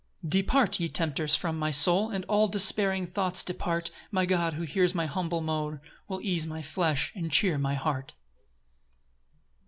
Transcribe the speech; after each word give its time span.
6 0.23 0.29
Depart, 0.29 0.79
ye 0.79 0.89
tempters, 0.89 1.35
from 1.35 1.59
my 1.59 1.69
soul, 1.69 2.09
And 2.09 2.25
all 2.25 2.47
despairing 2.47 3.05
thoughts 3.05 3.43
depart; 3.43 3.91
My 4.09 4.25
God, 4.25 4.53
who 4.53 4.63
hears 4.63 4.95
my 4.95 5.05
humble 5.05 5.41
moan, 5.41 5.79
Will 6.07 6.21
ease 6.23 6.47
my 6.47 6.63
flesh, 6.63 7.11
and 7.13 7.31
cheer 7.31 7.59
my 7.59 7.75
heart. 7.75 8.15